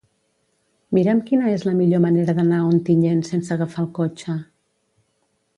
[0.97, 4.41] Mira'm quina és la millor manera d'anar a Ontinyent sense agafar el cotxe.